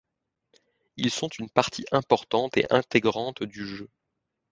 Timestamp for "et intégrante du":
2.57-3.67